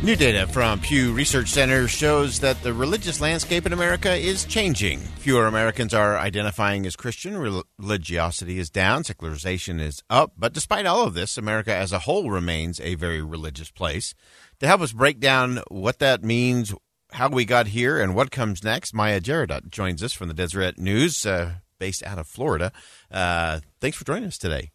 New 0.00 0.14
data 0.14 0.46
from 0.46 0.78
Pew 0.78 1.12
Research 1.12 1.48
Center 1.48 1.88
shows 1.88 2.38
that 2.38 2.62
the 2.62 2.72
religious 2.72 3.20
landscape 3.20 3.66
in 3.66 3.72
America 3.72 4.14
is 4.14 4.44
changing. 4.44 5.00
Fewer 5.00 5.48
Americans 5.48 5.92
are 5.92 6.16
identifying 6.16 6.86
as 6.86 6.94
Christian. 6.94 7.36
Religiosity 7.36 8.60
is 8.60 8.70
down. 8.70 9.02
Secularization 9.02 9.80
is 9.80 10.04
up. 10.08 10.34
But 10.38 10.52
despite 10.52 10.86
all 10.86 11.02
of 11.02 11.14
this, 11.14 11.36
America 11.36 11.74
as 11.74 11.92
a 11.92 11.98
whole 11.98 12.30
remains 12.30 12.80
a 12.80 12.94
very 12.94 13.20
religious 13.20 13.72
place. 13.72 14.14
To 14.60 14.68
help 14.68 14.82
us 14.82 14.92
break 14.92 15.18
down 15.18 15.62
what 15.66 15.98
that 15.98 16.22
means, 16.22 16.72
how 17.10 17.28
we 17.28 17.44
got 17.44 17.66
here, 17.66 18.00
and 18.00 18.14
what 18.14 18.30
comes 18.30 18.62
next, 18.62 18.94
Mya 18.94 19.20
Jaradat 19.20 19.68
joins 19.68 20.00
us 20.04 20.12
from 20.12 20.28
the 20.28 20.34
Deseret 20.34 20.78
News, 20.78 21.26
uh, 21.26 21.54
based 21.80 22.04
out 22.04 22.20
of 22.20 22.28
Florida. 22.28 22.70
Uh, 23.10 23.58
thanks 23.80 23.96
for 23.96 24.04
joining 24.04 24.28
us 24.28 24.38
today. 24.38 24.70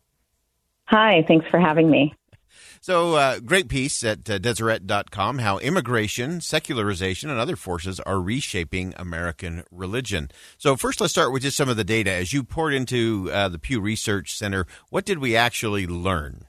Hi, 0.88 1.24
thanks 1.30 1.46
for 1.50 1.62
having 1.62 1.90
me. 1.90 2.14
So, 2.84 3.16
uh, 3.16 3.40
great 3.40 3.70
piece 3.70 4.04
at 4.04 4.30
uh, 4.30 4.40
Deseret.com 4.40 5.38
how 5.38 5.58
immigration, 5.60 6.42
secularization, 6.42 7.30
and 7.30 7.40
other 7.40 7.56
forces 7.56 8.02
are 8.02 8.20
reshaping 8.20 8.94
American 8.98 9.64
religion. 9.72 10.30
So, 10.58 10.76
first, 10.76 11.00
let's 11.00 11.14
start 11.14 11.32
with 11.32 11.44
just 11.44 11.56
some 11.56 11.70
of 11.70 11.78
the 11.78 11.86
data. 11.86 12.12
As 12.12 12.34
you 12.34 12.44
poured 12.44 12.74
into 12.74 13.30
uh, 13.32 13.48
the 13.48 13.58
Pew 13.58 13.80
Research 13.80 14.38
Center, 14.38 14.68
what 14.90 15.06
did 15.06 15.20
we 15.20 15.34
actually 15.34 15.88
learn? 15.88 16.48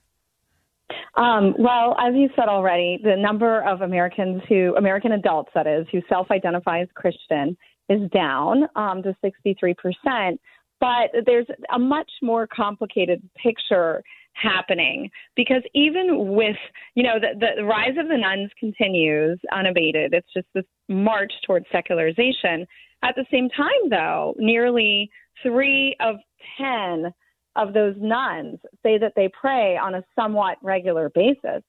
Um, 1.15 1.55
well, 1.57 1.95
as 2.01 2.17
you 2.17 2.29
said 2.35 2.49
already, 2.49 2.99
the 3.01 3.15
number 3.15 3.63
of 3.63 3.83
Americans 3.83 4.43
who, 4.49 4.75
American 4.77 5.13
adults 5.13 5.53
that 5.55 5.69
is, 5.69 5.87
who 5.93 6.03
self 6.09 6.33
identify 6.33 6.81
as 6.81 6.89
Christian 6.95 7.57
is 7.89 8.11
down 8.11 8.65
um, 8.75 9.05
to 9.05 9.15
63%. 9.25 10.39
But 10.81 11.13
there's 11.27 11.47
a 11.73 11.79
much 11.79 12.11
more 12.23 12.49
complicated 12.49 13.23
picture 13.41 14.03
happening. 14.35 15.11
Because 15.37 15.63
even 15.75 16.35
with 16.35 16.57
you 16.95 17.03
know 17.03 17.19
the, 17.21 17.57
the 17.57 17.65
rise 17.65 17.97
of 17.99 18.09
the 18.09 18.17
nones 18.17 18.51
continues 18.59 19.39
unabated. 19.53 20.13
It's 20.15 20.33
just 20.35 20.47
this 20.55 20.65
march 20.89 21.33
towards 21.47 21.67
secularization. 21.73 22.67
At 23.03 23.15
the 23.17 23.27
same 23.31 23.49
time 23.51 23.91
though 23.91 24.35
nearly 24.39 25.11
three 25.43 25.97
of 26.01 26.17
ten 26.59 27.13
of 27.57 27.73
those 27.73 27.95
nones 27.99 28.59
say 28.83 28.99
that 28.99 29.13
they 29.15 29.31
pray 29.41 29.77
on 29.77 29.95
a 29.95 30.05
somewhat 30.17 30.59
regular 30.63 31.11
basis. 31.15 31.63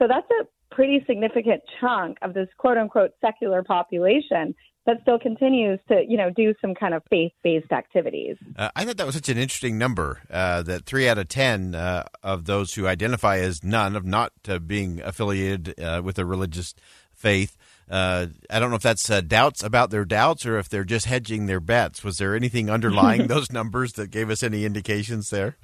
So 0.00 0.08
that's 0.08 0.28
a 0.40 0.74
pretty 0.74 1.04
significant 1.06 1.60
chunk 1.80 2.16
of 2.22 2.34
this 2.34 2.48
quote 2.58 2.78
unquote 2.78 3.10
secular 3.20 3.62
population 3.62 4.54
that 4.86 4.98
still 5.02 5.18
continues 5.18 5.78
to, 5.88 6.02
you 6.08 6.16
know, 6.16 6.30
do 6.30 6.54
some 6.60 6.74
kind 6.74 6.94
of 6.94 7.02
faith-based 7.08 7.70
activities. 7.70 8.36
Uh, 8.56 8.70
I 8.74 8.84
thought 8.84 8.96
that 8.96 9.06
was 9.06 9.14
such 9.14 9.28
an 9.28 9.38
interesting 9.38 9.78
number 9.78 10.20
uh, 10.30 10.62
that 10.62 10.86
three 10.86 11.08
out 11.08 11.18
of 11.18 11.28
ten 11.28 11.74
uh, 11.74 12.04
of 12.22 12.46
those 12.46 12.74
who 12.74 12.86
identify 12.86 13.38
as 13.38 13.62
none 13.62 13.94
of 13.94 14.04
not 14.04 14.32
uh, 14.48 14.58
being 14.58 15.00
affiliated 15.00 15.78
uh, 15.80 16.02
with 16.04 16.18
a 16.18 16.24
religious 16.24 16.74
faith. 17.12 17.56
Uh, 17.88 18.26
I 18.50 18.58
don't 18.58 18.70
know 18.70 18.76
if 18.76 18.82
that's 18.82 19.06
doubts 19.22 19.62
about 19.62 19.90
their 19.90 20.04
doubts 20.04 20.46
or 20.46 20.58
if 20.58 20.68
they're 20.68 20.84
just 20.84 21.06
hedging 21.06 21.46
their 21.46 21.60
bets. 21.60 22.02
Was 22.02 22.18
there 22.18 22.34
anything 22.34 22.70
underlying 22.70 23.26
those 23.28 23.52
numbers 23.52 23.92
that 23.94 24.10
gave 24.10 24.30
us 24.30 24.42
any 24.42 24.64
indications 24.64 25.30
there? 25.30 25.56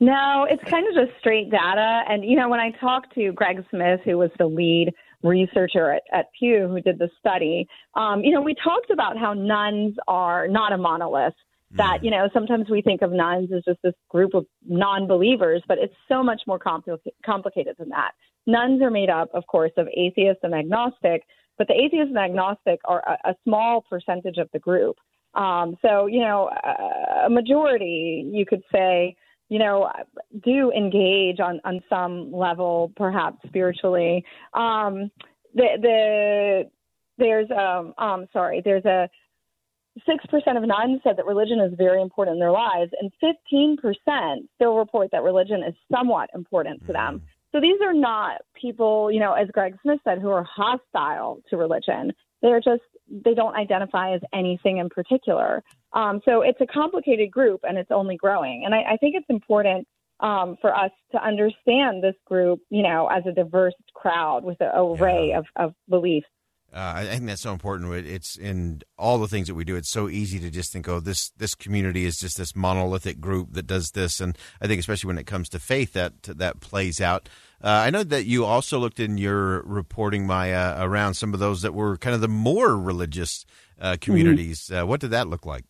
No, 0.00 0.46
it's 0.48 0.62
kind 0.70 0.86
of 0.86 0.94
just 0.94 1.18
straight 1.18 1.50
data. 1.50 2.02
And, 2.08 2.24
you 2.24 2.36
know, 2.36 2.48
when 2.48 2.60
I 2.60 2.70
talked 2.70 3.14
to 3.14 3.32
Greg 3.32 3.64
Smith, 3.70 4.00
who 4.04 4.16
was 4.16 4.30
the 4.38 4.46
lead 4.46 4.94
researcher 5.22 5.92
at, 5.92 6.02
at 6.12 6.26
Pew 6.38 6.68
who 6.68 6.80
did 6.80 6.98
the 6.98 7.08
study, 7.18 7.66
um, 7.94 8.22
you 8.22 8.32
know, 8.32 8.40
we 8.40 8.54
talked 8.54 8.90
about 8.90 9.16
how 9.18 9.32
nones 9.34 9.94
are 10.06 10.48
not 10.48 10.72
a 10.72 10.78
monolith. 10.78 11.34
That, 11.72 12.00
mm. 12.00 12.04
you 12.04 12.10
know, 12.10 12.28
sometimes 12.32 12.70
we 12.70 12.80
think 12.82 13.02
of 13.02 13.12
nones 13.12 13.50
as 13.54 13.62
just 13.64 13.80
this 13.82 13.94
group 14.08 14.34
of 14.34 14.46
non 14.66 15.06
believers, 15.06 15.62
but 15.68 15.78
it's 15.78 15.94
so 16.08 16.22
much 16.22 16.42
more 16.46 16.58
compl- 16.58 16.98
complicated 17.24 17.76
than 17.78 17.90
that. 17.90 18.12
Nones 18.46 18.80
are 18.80 18.90
made 18.90 19.10
up, 19.10 19.28
of 19.34 19.46
course, 19.46 19.72
of 19.76 19.88
atheists 19.94 20.40
and 20.42 20.54
agnostic, 20.54 21.22
but 21.58 21.68
the 21.68 21.74
atheists 21.74 22.08
and 22.08 22.18
agnostic 22.18 22.80
are 22.84 23.02
a, 23.06 23.30
a 23.30 23.34
small 23.44 23.82
percentage 23.82 24.38
of 24.38 24.48
the 24.52 24.58
group. 24.58 24.96
Um, 25.34 25.76
so, 25.82 26.06
you 26.06 26.20
know, 26.20 26.48
a 27.24 27.28
majority, 27.28 28.28
you 28.32 28.46
could 28.46 28.62
say, 28.72 29.14
you 29.48 29.58
know, 29.58 29.90
do 30.44 30.70
engage 30.72 31.40
on, 31.40 31.60
on 31.64 31.80
some 31.88 32.32
level, 32.32 32.92
perhaps 32.96 33.38
spiritually. 33.46 34.24
Um, 34.52 35.10
the, 35.54 35.68
the, 35.80 36.70
there's, 37.16 37.48
um, 37.50 37.94
um, 37.98 38.26
sorry, 38.32 38.60
there's 38.64 38.84
a, 38.84 39.08
6% 40.06 40.56
of 40.56 40.62
nones 40.62 41.00
said 41.02 41.16
that 41.16 41.26
religion 41.26 41.60
is 41.60 41.72
very 41.76 42.00
important 42.00 42.34
in 42.34 42.40
their 42.40 42.52
lives, 42.52 42.92
and 43.00 43.10
15% 43.22 44.48
still 44.54 44.76
report 44.76 45.10
that 45.12 45.22
religion 45.22 45.62
is 45.66 45.74
somewhat 45.92 46.30
important 46.34 46.86
to 46.86 46.92
them. 46.92 47.16
Mm-hmm. 47.16 47.24
So 47.52 47.60
these 47.60 47.80
are 47.82 47.94
not 47.94 48.42
people, 48.60 49.10
you 49.10 49.20
know, 49.20 49.32
as 49.32 49.48
Greg 49.52 49.76
Smith 49.82 50.00
said, 50.04 50.18
who 50.18 50.28
are 50.28 50.44
hostile 50.44 51.40
to 51.48 51.56
religion. 51.56 52.12
They're 52.42 52.60
just, 52.60 52.82
they 53.10 53.34
don't 53.34 53.54
identify 53.54 54.14
as 54.14 54.20
anything 54.32 54.78
in 54.78 54.88
particular. 54.88 55.62
Um, 55.92 56.20
so 56.24 56.42
it's 56.42 56.60
a 56.60 56.66
complicated 56.66 57.30
group 57.30 57.60
and 57.62 57.78
it's 57.78 57.90
only 57.90 58.16
growing. 58.16 58.64
And 58.64 58.74
I, 58.74 58.82
I 58.92 58.96
think 58.96 59.14
it's 59.16 59.26
important 59.28 59.86
um, 60.20 60.56
for 60.60 60.74
us 60.74 60.90
to 61.12 61.24
understand 61.24 62.02
this 62.02 62.16
group, 62.26 62.60
you 62.70 62.82
know, 62.82 63.08
as 63.08 63.24
a 63.26 63.32
diverse 63.32 63.74
crowd 63.94 64.44
with 64.44 64.60
an 64.60 64.70
array 64.74 65.28
yeah. 65.30 65.38
of, 65.38 65.46
of 65.56 65.74
beliefs. 65.88 66.26
Uh, 66.70 66.92
I 66.96 67.06
think 67.06 67.24
that's 67.26 67.40
so 67.40 67.52
important. 67.52 67.90
It's 68.06 68.36
in 68.36 68.82
all 68.98 69.16
the 69.16 69.26
things 69.26 69.48
that 69.48 69.54
we 69.54 69.64
do. 69.64 69.76
It's 69.76 69.88
so 69.88 70.10
easy 70.10 70.38
to 70.40 70.50
just 70.50 70.70
think, 70.70 70.86
oh, 70.86 71.00
this 71.00 71.30
this 71.30 71.54
community 71.54 72.04
is 72.04 72.18
just 72.18 72.36
this 72.36 72.54
monolithic 72.54 73.20
group 73.20 73.54
that 73.54 73.66
does 73.66 73.92
this, 73.92 74.20
and 74.20 74.36
I 74.60 74.66
think 74.66 74.78
especially 74.78 75.08
when 75.08 75.16
it 75.16 75.26
comes 75.26 75.48
to 75.50 75.58
faith, 75.58 75.94
that 75.94 76.22
that 76.24 76.60
plays 76.60 77.00
out. 77.00 77.30
Uh, 77.62 77.86
I 77.86 77.90
know 77.90 78.04
that 78.04 78.24
you 78.24 78.44
also 78.44 78.78
looked 78.78 79.00
in 79.00 79.18
your 79.18 79.62
reporting, 79.62 80.26
Mya, 80.26 80.76
around 80.78 81.14
some 81.14 81.34
of 81.34 81.40
those 81.40 81.62
that 81.62 81.74
were 81.74 81.96
kind 81.96 82.14
of 82.14 82.20
the 82.20 82.28
more 82.28 82.78
religious 82.78 83.44
uh, 83.80 83.96
communities. 84.00 84.60
Mm-hmm. 84.60 84.82
Uh, 84.82 84.86
what 84.86 85.00
did 85.00 85.10
that 85.10 85.28
look 85.28 85.44
like? 85.44 85.64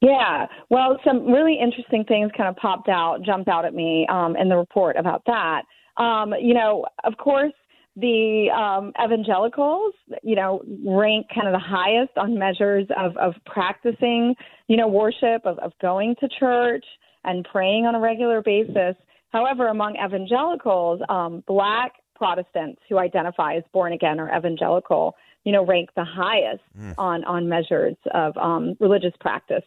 Yeah, 0.00 0.46
well, 0.68 0.98
some 1.04 1.26
really 1.26 1.56
interesting 1.62 2.04
things 2.04 2.32
kind 2.36 2.48
of 2.48 2.56
popped 2.56 2.88
out, 2.88 3.22
jumped 3.24 3.48
out 3.48 3.64
at 3.64 3.72
me 3.72 4.04
um, 4.10 4.34
in 4.36 4.48
the 4.48 4.56
report 4.56 4.96
about 4.96 5.22
that. 5.26 5.62
Um, 5.96 6.34
you 6.40 6.54
know, 6.54 6.84
of 7.04 7.16
course, 7.18 7.52
the 7.94 8.48
um, 8.50 8.92
evangelicals, 9.02 9.94
you 10.24 10.34
know, 10.34 10.62
rank 10.84 11.26
kind 11.32 11.46
of 11.46 11.52
the 11.52 11.64
highest 11.64 12.16
on 12.16 12.36
measures 12.36 12.86
of, 12.98 13.16
of 13.16 13.34
practicing, 13.46 14.34
you 14.66 14.76
know, 14.76 14.88
worship, 14.88 15.44
of, 15.44 15.58
of 15.60 15.72
going 15.80 16.16
to 16.18 16.28
church 16.40 16.84
and 17.22 17.46
praying 17.52 17.86
on 17.86 17.94
a 17.94 18.00
regular 18.00 18.42
basis. 18.42 18.96
However, 19.32 19.68
among 19.68 19.96
evangelicals, 19.96 21.00
um, 21.08 21.42
black 21.46 21.92
Protestants 22.14 22.80
who 22.88 22.98
identify 22.98 23.56
as 23.56 23.64
born 23.72 23.92
again 23.92 24.20
or 24.20 24.28
evangelical, 24.36 25.16
you 25.44 25.50
know, 25.50 25.66
rank 25.66 25.88
the 25.96 26.04
highest 26.04 26.62
mm. 26.78 26.94
on 26.96 27.24
on 27.24 27.48
measures 27.48 27.96
of 28.14 28.36
um, 28.36 28.76
religious 28.78 29.14
practice. 29.18 29.64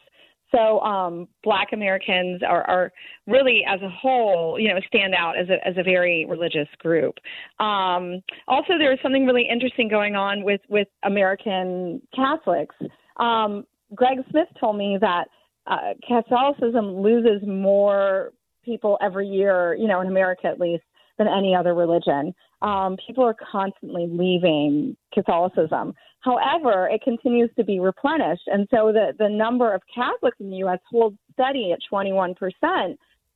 So 0.56 0.79
um, 0.81 1.27
Black 1.44 1.69
Americans 1.73 2.41
are, 2.47 2.63
are 2.69 2.94
really, 3.27 3.63
as 3.67 3.81
a 3.81 3.89
whole, 3.89 4.57
you 4.59 4.69
know, 4.69 4.79
stand 4.88 5.13
out 5.13 5.38
as 5.38 5.50
a 5.50 5.68
as 5.68 5.75
a 5.77 5.83
very 5.83 6.25
religious 6.29 6.69
group. 6.79 7.15
Um, 7.59 8.21
also, 8.47 8.77
there 8.77 8.94
is 8.94 9.00
something 9.01 9.25
really 9.25 9.47
interesting 9.51 9.89
going 9.89 10.15
on 10.15 10.44
with 10.44 10.61
with 10.69 10.88
American 11.03 12.01
Catholics. 12.15 12.75
Um, 13.18 13.65
Greg 13.94 14.19
Smith 14.29 14.47
told 14.59 14.77
me 14.77 14.97
that 15.01 15.25
uh, 15.68 15.94
Catholicism 16.07 17.01
loses 17.01 17.45
more 17.47 18.31
people 18.65 18.97
every 19.01 19.27
year, 19.27 19.75
you 19.75 19.88
know, 19.88 20.01
in 20.01 20.07
America 20.07 20.47
at 20.47 20.59
least, 20.59 20.83
than 21.17 21.27
any 21.27 21.56
other 21.56 21.73
religion. 21.73 22.33
Um, 22.62 22.97
people 23.06 23.23
are 23.23 23.35
constantly 23.51 24.07
leaving 24.09 24.97
Catholicism. 25.13 25.94
However, 26.19 26.89
it 26.91 27.01
continues 27.03 27.51
to 27.57 27.63
be 27.63 27.79
replenished. 27.79 28.47
And 28.47 28.67
so 28.71 28.91
the, 28.91 29.13
the 29.17 29.29
number 29.29 29.73
of 29.73 29.81
Catholics 29.94 30.38
in 30.39 30.50
the 30.50 30.57
U.S. 30.57 30.79
holds 30.89 31.17
steady 31.33 31.71
at 31.71 31.79
21%. 31.91 32.35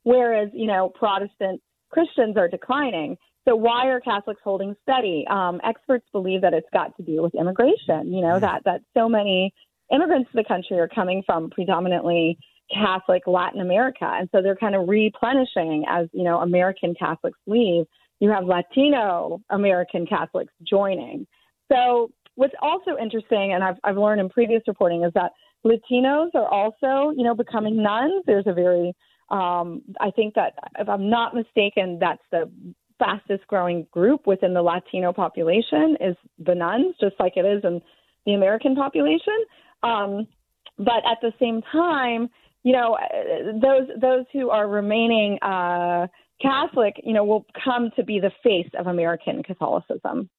whereas, 0.03 0.49
you 0.53 0.67
know, 0.67 0.89
Protestant 0.89 1.61
Christians 1.89 2.37
are 2.37 2.47
declining. 2.47 3.17
So 3.45 3.55
why 3.55 3.87
are 3.87 3.99
Catholics 3.99 4.41
holding 4.43 4.75
steady? 4.83 5.25
Um, 5.29 5.59
experts 5.63 6.05
believe 6.11 6.41
that 6.41 6.53
it's 6.53 6.67
got 6.71 6.95
to 6.97 7.03
do 7.03 7.21
with 7.21 7.33
immigration. 7.35 8.13
You 8.13 8.21
know 8.21 8.35
mm-hmm. 8.35 8.41
that 8.41 8.63
that 8.65 8.81
so 8.95 9.09
many 9.09 9.53
immigrants 9.91 10.29
to 10.31 10.37
the 10.37 10.43
country 10.43 10.77
are 10.79 10.87
coming 10.87 11.23
from 11.25 11.49
predominantly 11.49 12.37
Catholic 12.74 13.24
Latin 13.27 13.62
America, 13.62 14.06
and 14.06 14.30
so 14.31 14.42
they're 14.42 14.56
kind 14.56 14.75
of 14.75 14.88
replenishing 14.88 15.86
as 15.89 16.07
you 16.12 16.24
know 16.24 16.39
American 16.39 16.94
Catholics 16.95 17.39
leave. 17.48 17.86
You 18.19 18.30
have 18.31 18.45
Latino 18.45 19.42
American 19.50 20.06
Catholics 20.06 20.54
joining. 20.68 21.25
So 21.71 22.12
what's 22.36 22.54
also 22.62 22.98
interesting, 23.01 23.54
and 23.54 23.63
I've 23.63 23.77
I've 23.83 23.98
learned 23.98 24.21
in 24.21 24.30
previous 24.30 24.62
reporting, 24.68 25.04
is 25.04 25.12
that 25.13 25.31
Latinos 25.66 26.30
are 26.36 26.48
also 26.48 27.12
you 27.16 27.24
know 27.24 27.36
becoming 27.36 27.81
nones. 27.81 28.24
There's 28.25 28.48
a 28.48 28.54
very 28.54 28.94
um, 29.30 29.81
I 30.00 30.12
think 30.12 30.33
that 30.36 30.54
if 30.80 30.89
I'm 30.89 31.10
not 31.10 31.36
mistaken, 31.36 31.98
that's 32.00 32.21
the 32.31 32.51
fastest 32.98 33.48
growing 33.48 33.88
group 33.92 34.27
within 34.27 34.54
the 34.54 34.62
Latino 34.62 35.13
population 35.13 35.98
is 36.01 36.16
the 36.45 36.54
nones, 36.54 36.95
just 37.00 37.16
like 37.19 37.33
it 37.38 37.45
is 37.45 37.63
in 37.63 37.81
the 38.25 38.33
American 38.33 38.75
population. 38.75 39.45
Um, 39.83 40.27
but 40.77 41.04
at 41.10 41.18
the 41.21 41.31
same 41.39 41.62
time, 41.71 42.30
you 42.63 42.73
know, 42.73 42.97
those 43.61 43.88
those 44.00 44.25
who 44.33 44.50
are 44.50 44.67
remaining 44.67 45.39
uh, 45.41 46.07
Catholic, 46.41 46.95
you 47.03 47.13
know, 47.13 47.23
will 47.23 47.45
come 47.63 47.91
to 47.95 48.03
be 48.03 48.19
the 48.19 48.31
face 48.44 48.69
of 48.77 48.88
American 48.88 49.44
Catholicism. 49.44 50.29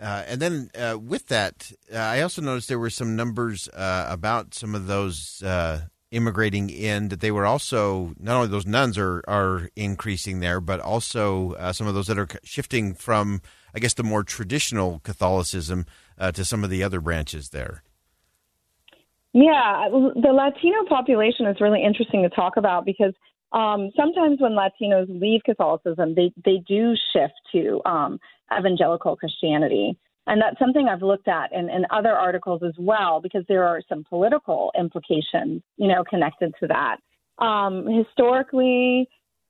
Uh, 0.00 0.24
and 0.26 0.40
then 0.40 0.70
uh, 0.74 0.98
with 0.98 1.28
that, 1.28 1.70
uh, 1.92 1.98
I 1.98 2.22
also 2.22 2.42
noticed 2.42 2.68
there 2.68 2.78
were 2.78 2.90
some 2.90 3.14
numbers 3.14 3.68
uh, 3.68 4.06
about 4.08 4.54
some 4.54 4.74
of 4.74 4.86
those 4.86 5.42
uh, 5.42 5.82
immigrating 6.10 6.70
in 6.70 7.08
that 7.08 7.20
they 7.20 7.30
were 7.30 7.46
also 7.46 8.14
not 8.18 8.36
only 8.36 8.48
those 8.48 8.66
nones 8.66 8.98
are 8.98 9.22
are 9.28 9.68
increasing 9.76 10.40
there, 10.40 10.60
but 10.60 10.80
also 10.80 11.54
some 11.72 11.86
of 11.86 11.94
those 11.94 12.08
that 12.08 12.18
are 12.18 12.28
shifting 12.42 12.94
from, 12.94 13.40
I 13.74 13.78
guess, 13.78 13.94
the 13.94 14.02
more 14.02 14.24
traditional 14.24 15.00
Catholicism 15.04 15.86
to 16.18 16.44
some 16.44 16.64
of 16.64 16.70
the 16.70 16.82
other 16.82 17.00
branches 17.00 17.50
there. 17.50 17.82
Yeah, 19.32 19.88
the 19.90 20.32
Latino 20.32 20.84
population 20.88 21.46
is 21.46 21.60
really 21.60 21.82
interesting 21.82 22.22
to 22.22 22.28
talk 22.28 22.56
about 22.56 22.84
because 22.84 23.14
um, 23.52 23.90
sometimes 23.96 24.40
when 24.40 24.52
Latinos 24.52 25.08
leave 25.08 25.42
Catholicism, 25.44 26.14
they 26.14 26.32
they 26.44 26.62
do 26.66 26.94
shift 27.12 27.34
to 27.52 27.80
um, 27.86 28.18
evangelical 28.56 29.16
Christianity. 29.16 29.96
And 30.26 30.40
that's 30.40 30.58
something 30.58 30.88
I've 30.88 31.02
looked 31.02 31.26
at 31.26 31.52
in, 31.52 31.68
in 31.68 31.84
other 31.90 32.12
articles 32.12 32.62
as 32.64 32.74
well, 32.78 33.20
because 33.20 33.44
there 33.48 33.64
are 33.64 33.82
some 33.88 34.04
political 34.04 34.70
implications, 34.78 35.62
you 35.76 35.88
know, 35.88 36.04
connected 36.08 36.54
to 36.60 36.68
that. 36.68 36.98
Um, 37.44 37.86
historically, 37.88 39.08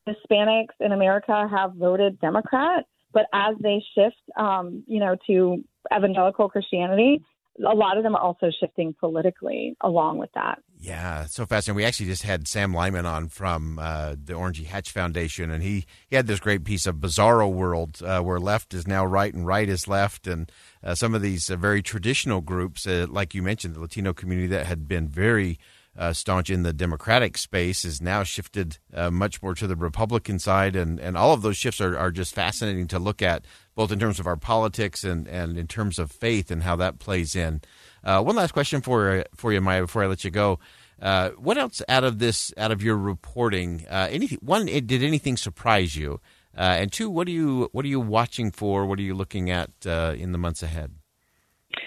Hispanics 0.08 0.75
in 0.81 0.93
America 0.93 1.46
have 1.50 1.75
voted 1.75 2.19
Democrat, 2.20 2.87
but 3.12 3.26
as 3.35 3.55
they 3.61 3.85
shift, 3.94 4.17
um, 4.38 4.82
you 4.87 4.99
know, 4.99 5.14
to 5.26 5.62
evangelical 5.94 6.49
Christianity, 6.49 7.23
a 7.58 7.75
lot 7.75 7.96
of 7.99 8.02
them 8.02 8.14
are 8.14 8.20
also 8.20 8.50
shifting 8.60 8.94
politically 8.99 9.76
along 9.81 10.19
with 10.19 10.31
that. 10.34 10.62
Yeah, 10.78 11.26
so 11.26 11.46
fascinating. 11.46 11.76
We 11.76 11.84
actually 11.84 12.06
just 12.06 12.22
had 12.22 12.49
Sam 12.49 12.75
Lyman 12.75 13.06
on 13.06 13.28
from 13.28 13.78
uh, 13.78 14.16
the 14.22 14.34
Orrin 14.34 14.54
G. 14.54 14.64
Hatch 14.64 14.90
Foundation, 14.90 15.50
and 15.50 15.62
he, 15.62 15.87
he 16.08 16.16
had 16.16 16.26
this 16.26 16.40
great 16.40 16.64
piece 16.64 16.87
of 16.87 16.96
Bizarro 16.96 17.52
World 17.52 18.02
uh, 18.02 18.20
where 18.20 18.40
left 18.40 18.75
is 18.75 18.87
now 18.88 19.04
right 19.04 19.32
and 19.32 19.46
right 19.46 19.69
is 19.69 19.87
left. 19.87 20.26
And 20.26 20.50
uh, 20.82 20.94
some 20.94 21.14
of 21.14 21.22
these 21.22 21.50
uh, 21.50 21.56
very 21.56 21.82
traditional 21.82 22.40
groups, 22.40 22.87
uh, 22.87 23.06
like 23.08 23.34
you 23.34 23.43
mentioned, 23.43 23.76
the 23.76 23.81
Latino 23.81 24.12
community 24.12 24.49
that 24.49 24.66
had 24.66 24.88
been 24.88 25.08
very 25.08 25.58
uh, 25.96 26.12
staunch 26.12 26.49
in 26.49 26.62
the 26.62 26.72
Democratic 26.72 27.37
space 27.37 27.84
is 27.84 28.00
now 28.00 28.22
shifted 28.22 28.78
much 29.10 29.43
more 29.43 29.54
to 29.54 29.66
the 29.66 29.76
Republican 29.76 30.38
side, 30.38 30.75
and, 30.75 30.99
and 30.99 31.19
all 31.19 31.34
of 31.34 31.43
those 31.43 31.58
shifts 31.58 31.82
are, 31.82 31.99
are 31.99 32.10
just 32.10 32.34
fascinating 32.34 32.88
to 32.88 32.99
look 32.99 33.20
at, 33.20 33.44
both 33.74 33.92
in 33.92 33.98
terms 33.98 34.20
of 34.20 34.26
our 34.26 34.36
politics 34.36 35.04
and, 35.04 35.26
and 35.28 35.56
in 35.56 35.66
terms 35.66 35.98
of 35.98 36.10
faith 36.10 36.50
and 36.50 36.62
how 36.62 36.76
that 36.76 36.98
plays 36.98 37.34
in. 37.34 37.60
Uh, 38.04 38.22
one 38.22 38.36
last 38.36 38.52
question 38.52 38.80
for 38.80 39.24
for 39.34 39.52
you, 39.52 39.60
Mya, 39.60 39.82
before 39.82 40.04
I 40.04 40.06
let 40.06 40.24
you 40.24 40.30
go. 40.30 40.58
Uh, 41.00 41.30
what 41.30 41.58
else 41.58 41.82
out 41.88 42.04
of 42.04 42.19
this, 42.19 42.52
out 42.56 42.70
of 42.70 42.82
your 42.82 42.96
reporting? 42.96 43.84
Uh, 43.90 44.08
anything? 44.10 44.38
One, 44.40 44.66
did 44.66 45.02
anything 45.02 45.36
surprise 45.36 45.96
you? 45.96 46.20
Uh, 46.56 46.60
and 46.60 46.92
two, 46.92 47.08
what 47.10 47.26
are 47.26 47.32
you 47.32 47.69
what 47.72 47.84
are 47.84 47.88
you 47.88 48.00
watching 48.00 48.50
for? 48.50 48.86
What 48.86 48.98
are 48.98 49.02
you 49.02 49.14
looking 49.14 49.50
at 49.50 49.70
in 49.84 50.32
the 50.32 50.38
months 50.38 50.62
ahead? 50.62 50.92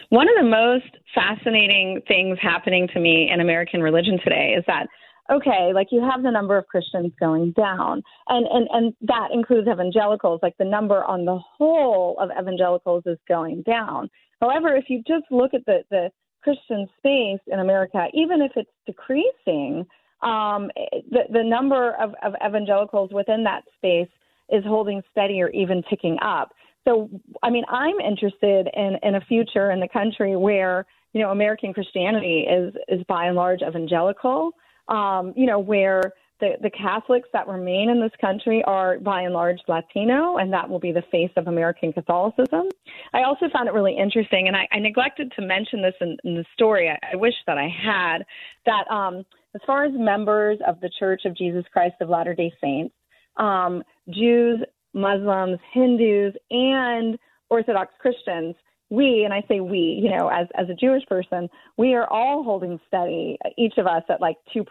One 0.10 0.28
of 0.28 0.36
the 0.40 0.50
most 0.50 0.98
fascinating 1.14 2.02
things 2.08 2.38
happening 2.42 2.88
to 2.94 3.00
me 3.00 3.30
in 3.32 3.42
American 3.42 3.82
religion 3.82 4.20
today 4.24 4.56
is 4.58 4.64
that 4.68 4.88
okay, 5.32 5.72
like 5.74 5.88
you 5.92 6.02
have 6.02 6.24
the 6.24 6.32
number 6.32 6.58
of 6.58 6.68
Christians 6.68 7.12
going 7.20 7.52
down, 7.52 8.04
and 8.28 8.46
and 8.48 8.68
and 8.72 8.94
that 9.02 9.30
includes 9.34 9.68
evangelicals. 9.68 10.40
Like 10.44 10.58
the 10.58 10.66
number 10.66 11.04
on 11.04 11.26
the 11.26 11.38
whole 11.38 12.18
of 12.20 12.30
evangelicals 12.40 13.04
is 13.06 13.18
going 13.28 13.64
down. 13.64 14.10
However, 14.42 14.76
if 14.76 14.86
you 14.90 15.04
just 15.08 15.26
look 15.32 15.54
at 15.54 15.66
the 15.66 15.84
the 15.90 16.12
Christian 16.44 16.88
space 16.98 17.42
in 17.48 17.60
America, 17.60 18.08
even 18.14 18.42
if 18.42 18.52
it's 18.56 18.70
decreasing, 18.86 19.86
um, 20.22 20.70
the 21.12 21.22
the 21.32 21.44
number 21.44 21.96
of, 21.96 22.14
of 22.24 22.34
evangelicals 22.46 23.12
within 23.12 23.44
that 23.44 23.64
space 23.78 24.10
is 24.50 24.64
holding 24.66 25.02
steady 25.12 25.42
or 25.42 25.50
even 25.50 25.84
ticking 25.90 26.18
up. 26.22 26.52
So, 26.88 27.10
I 27.42 27.50
mean, 27.50 27.64
I'm 27.68 28.00
interested 28.00 28.70
in, 28.76 28.98
in 29.02 29.16
a 29.16 29.22
future 29.22 29.72
in 29.72 29.80
the 29.80 29.88
country 29.88 30.36
where, 30.36 30.86
you 31.14 31.22
know, 31.22 31.32
American 31.32 31.74
Christianity 31.74 32.46
is, 32.48 32.76
is 32.88 33.04
by 33.08 33.26
and 33.26 33.36
large 33.36 33.62
evangelical, 33.68 34.52
um, 34.88 35.34
you 35.36 35.46
know, 35.46 35.60
where 35.60 36.14
the, 36.40 36.54
the 36.62 36.70
Catholics 36.70 37.30
that 37.32 37.48
remain 37.48 37.90
in 37.90 38.02
this 38.02 38.12
country 38.20 38.62
are 38.66 39.00
by 39.00 39.22
and 39.22 39.34
large 39.34 39.60
Latino, 39.68 40.38
and 40.38 40.52
that 40.52 40.70
will 40.70 40.80
be 40.80 40.92
the 40.92 41.04
face 41.12 41.32
of 41.38 41.48
American 41.48 41.94
Catholicism. 41.94 42.68
I 43.14 43.24
also 43.24 43.46
found 43.54 43.70
it 43.70 43.74
really 43.74 43.98
interesting, 43.98 44.48
and 44.48 44.56
I, 44.56 44.68
I 44.72 44.80
neglected 44.80 45.32
to 45.38 45.42
mention 45.42 45.82
this 45.82 45.94
in, 46.02 46.18
in 46.24 46.36
the 46.36 46.46
story. 46.54 46.90
I, 46.90 47.00
I 47.14 47.16
wish 47.16 47.36
that 47.48 47.58
I 47.58 47.70
had, 47.70 48.26
that 48.66 48.90
um, 48.92 49.24
as 49.54 49.62
far 49.66 49.86
as 49.86 49.94
members 49.96 50.60
of 50.68 50.80
the 50.82 50.92
Church 51.00 51.22
of 51.26 51.38
Jesus 51.38 51.64
Christ 51.72 51.96
of 52.02 52.10
Latter 52.10 52.36
day 52.36 52.52
Saints, 52.62 52.94
um, 53.38 53.82
Jews, 54.10 54.60
Muslims, 54.94 55.60
Hindus, 55.74 56.34
and 56.52 57.18
Orthodox 57.50 57.94
Christians, 58.00 58.56
we, 58.90 59.24
and 59.24 59.34
I 59.34 59.44
say 59.48 59.60
we, 59.60 60.00
you 60.02 60.10
know, 60.10 60.28
as, 60.28 60.48
as 60.56 60.70
a 60.70 60.76
Jewish 60.76 61.06
person, 61.08 61.50
we 61.78 61.96
are 61.96 62.08
all 62.08 62.44
holding 62.44 62.80
steady, 62.88 63.38
each 63.58 63.78
of 63.78 63.88
us 63.88 64.04
at 64.10 64.22
like 64.22 64.38
2% 64.56 64.66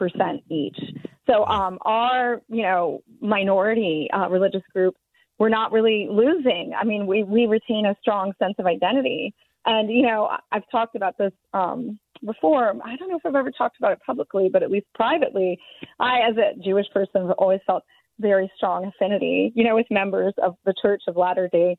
each. 0.51 0.79
So 1.29 1.45
um, 1.47 1.79
our, 1.83 2.41
you 2.49 2.63
know, 2.63 3.03
minority 3.21 4.09
uh, 4.13 4.29
religious 4.29 4.63
groups, 4.73 4.99
we're 5.39 5.49
not 5.49 5.73
really 5.73 6.07
losing. 6.11 6.73
I 6.79 6.85
mean, 6.85 7.07
we, 7.07 7.25
we 7.25 7.47
retain 7.47 7.87
a 7.87 7.97
strong 8.01 8.33
sense 8.39 8.55
of 8.59 8.67
identity. 8.67 9.35
And, 9.67 9.91
you 9.91 10.03
know, 10.03 10.31
I've 10.53 10.69
talked 10.71 10.95
about 10.95 11.19
this 11.19 11.33
um, 11.53 11.99
before. 12.25 12.75
I 12.85 12.97
don't 12.97 13.09
know 13.09 13.17
if 13.17 13.27
I've 13.27 13.35
ever 13.35 13.51
talked 13.51 13.79
about 13.79 13.93
it 13.93 13.99
publicly, 14.07 14.49
but 14.53 14.63
at 14.63 14.71
least 14.71 14.87
privately, 14.95 15.59
I, 15.99 16.21
as 16.29 16.37
a 16.37 16.57
Jewish 16.63 16.87
person, 16.93 17.27
have 17.27 17.37
always 17.39 17.61
felt 17.67 17.83
very 18.21 18.51
strong 18.57 18.85
affinity, 18.85 19.53
you 19.57 19.65
know, 19.65 19.75
with 19.75 19.87
members 19.91 20.35
of 20.41 20.55
the 20.65 20.75
Church 20.81 21.03
of 21.09 21.17
Latter 21.17 21.49
Day 21.51 21.77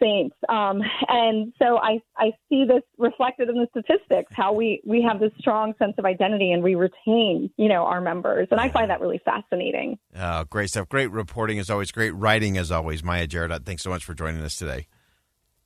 Saints. 0.00 0.36
Um, 0.48 0.80
and 1.08 1.52
so 1.58 1.78
I, 1.78 2.00
I 2.16 2.32
see 2.48 2.64
this 2.64 2.82
reflected 2.98 3.48
in 3.48 3.56
the 3.56 3.66
statistics, 3.70 4.32
how 4.34 4.52
we, 4.52 4.80
we 4.84 5.02
have 5.02 5.20
this 5.20 5.32
strong 5.38 5.74
sense 5.78 5.94
of 5.98 6.04
identity 6.04 6.52
and 6.52 6.62
we 6.62 6.74
retain, 6.74 7.50
you 7.56 7.68
know, 7.68 7.84
our 7.84 8.00
members. 8.00 8.48
And 8.50 8.60
I 8.60 8.68
find 8.68 8.90
that 8.90 9.00
really 9.00 9.20
fascinating. 9.24 9.98
Oh, 10.16 10.44
great 10.44 10.70
stuff. 10.70 10.88
Great 10.88 11.10
reporting 11.10 11.58
as 11.58 11.70
always. 11.70 11.92
Great 11.92 12.12
writing 12.12 12.56
as 12.58 12.70
always. 12.70 13.04
Mya 13.04 13.26
Jared, 13.26 13.64
thanks 13.64 13.82
so 13.82 13.90
much 13.90 14.04
for 14.04 14.14
joining 14.14 14.42
us 14.42 14.56
today. 14.56 14.86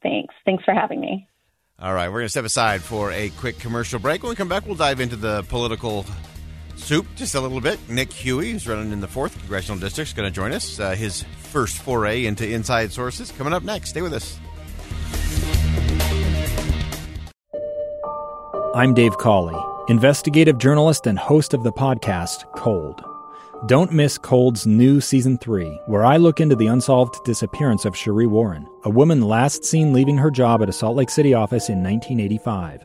Thanks. 0.03 0.35
Thanks 0.45 0.65
for 0.65 0.75
having 0.75 1.01
me. 1.01 1.29
All 1.79 1.95
right. 1.95 2.09
We're 2.09 2.21
going 2.21 2.27
to 2.27 2.31
step 2.31 2.45
aside 2.45 2.83
for 2.83 3.11
a 3.11 3.31
quick 3.31 3.59
commercial 3.59 3.99
break. 3.99 4.23
When 4.23 4.31
we 4.31 4.37
come 4.37 4.49
back, 4.49 4.67
we'll 4.67 4.77
dive 4.77 5.01
into 5.01 5.17
the 5.17 5.43
political 5.45 6.05
soup 6.77 7.07
just 7.17 7.35
a 7.35 7.41
little 7.41 7.61
bit. 7.61 7.79
Nick 7.89 8.13
Huey, 8.13 8.53
who's 8.53 8.67
running 8.67 8.93
in 8.93 9.01
the 9.01 9.09
fourth 9.09 9.39
congressional 9.39 9.79
district, 9.81 10.11
is 10.11 10.15
going 10.15 10.29
to 10.29 10.35
join 10.35 10.53
us. 10.53 10.79
Uh, 10.79 10.95
his 10.95 11.25
first 11.39 11.79
foray 11.79 12.27
into 12.27 12.49
inside 12.49 12.93
sources 12.93 13.31
coming 13.33 13.53
up 13.53 13.63
next. 13.63 13.91
Stay 13.91 14.03
with 14.03 14.13
us. 14.13 14.39
I'm 18.75 18.93
Dave 18.93 19.17
Cawley, 19.19 19.55
investigative 19.89 20.59
journalist 20.59 21.07
and 21.07 21.17
host 21.17 21.55
of 21.55 21.63
the 21.63 21.73
podcast 21.73 22.45
Cold. 22.57 23.05
Don't 23.67 23.93
miss 23.93 24.19
Cold's 24.19 24.67
new 24.67 25.01
season 25.01 25.39
three, 25.39 25.81
where 25.87 26.05
I 26.05 26.17
look 26.19 26.41
into 26.41 26.57
the 26.57 26.67
unsolved 26.67 27.23
disappearance 27.25 27.85
of 27.85 27.95
Sheree 27.95 28.27
Warren, 28.27 28.67
a 28.85 28.91
woman 28.91 29.23
last 29.23 29.65
seen 29.65 29.93
leaving 29.93 30.19
her 30.19 30.31
job 30.31 30.61
at 30.61 30.69
a 30.69 30.73
Salt 30.73 30.97
Lake 30.97 31.09
City 31.09 31.35
office 31.35 31.69
in 31.69 31.83
1985. 31.83 32.85